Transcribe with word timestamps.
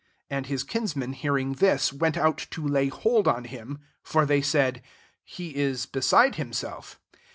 21 0.29 0.55
And 0.55 0.59
bit 0.61 0.67
kinsmen 0.67 1.13
hearing 1.13 1.53
Mb^ 1.53 1.93
went 1.93 2.17
out 2.17 2.39
to 2.49 2.67
lay 2.67 2.87
hold 2.87 3.27
on 3.27 3.43
him: 3.43 3.81
for 4.01 4.25
they 4.25 4.41
said, 4.41 4.77
'^ 4.77 4.81
He 5.23 5.55
is 5.55 5.85
beside 5.85 6.33
himaelf." 6.37 6.95